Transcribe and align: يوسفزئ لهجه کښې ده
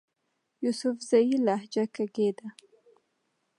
يوسفزئ 0.63 1.29
لهجه 1.45 1.83
کښې 1.95 2.29
ده 2.37 2.47